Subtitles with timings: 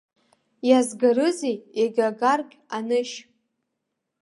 [0.69, 3.15] Иазгарызеи, иага агаргь, анышь?!